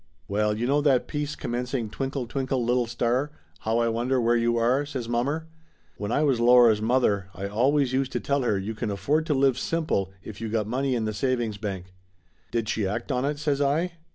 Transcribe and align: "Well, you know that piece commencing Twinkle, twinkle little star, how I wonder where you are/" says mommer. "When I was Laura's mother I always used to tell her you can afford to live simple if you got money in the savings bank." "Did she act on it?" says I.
"Well, 0.27 0.57
you 0.57 0.65
know 0.65 0.81
that 0.81 1.07
piece 1.07 1.35
commencing 1.35 1.87
Twinkle, 1.91 2.25
twinkle 2.25 2.65
little 2.65 2.87
star, 2.87 3.29
how 3.59 3.77
I 3.77 3.87
wonder 3.87 4.19
where 4.19 4.35
you 4.35 4.57
are/" 4.57 4.83
says 4.87 5.07
mommer. 5.07 5.45
"When 5.95 6.11
I 6.11 6.23
was 6.23 6.39
Laura's 6.39 6.81
mother 6.81 7.27
I 7.35 7.45
always 7.45 7.93
used 7.93 8.11
to 8.13 8.19
tell 8.19 8.41
her 8.41 8.57
you 8.57 8.73
can 8.73 8.89
afford 8.89 9.27
to 9.27 9.35
live 9.35 9.59
simple 9.59 10.11
if 10.23 10.41
you 10.41 10.49
got 10.49 10.65
money 10.65 10.95
in 10.95 11.05
the 11.05 11.13
savings 11.13 11.59
bank." 11.59 11.93
"Did 12.49 12.67
she 12.67 12.87
act 12.87 13.11
on 13.11 13.25
it?" 13.25 13.37
says 13.37 13.61
I. 13.61 13.91